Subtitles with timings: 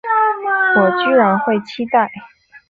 [0.79, 2.11] 我居然会期待